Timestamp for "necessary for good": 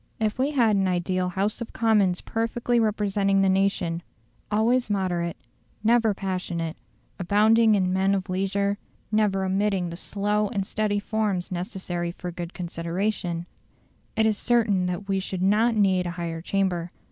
11.51-12.55